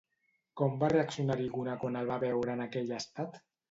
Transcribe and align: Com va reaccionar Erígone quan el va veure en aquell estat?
Com 0.61 0.79
va 0.85 0.89
reaccionar 0.95 1.37
Erígone 1.41 1.79
quan 1.87 2.03
el 2.03 2.13
va 2.15 2.21
veure 2.29 2.61
en 2.61 2.69
aquell 2.69 2.95
estat? 3.05 3.43